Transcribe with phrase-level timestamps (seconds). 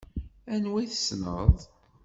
[0.53, 1.55] Anwa i tessneḍ?